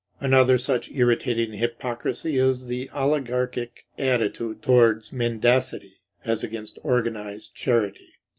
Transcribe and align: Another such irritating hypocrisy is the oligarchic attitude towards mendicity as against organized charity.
Another 0.19 0.57
such 0.57 0.89
irritating 0.89 1.53
hypocrisy 1.53 2.35
is 2.35 2.65
the 2.65 2.89
oligarchic 2.89 3.85
attitude 3.99 4.63
towards 4.63 5.11
mendicity 5.11 5.97
as 6.25 6.43
against 6.43 6.79
organized 6.81 7.53
charity. 7.53 8.15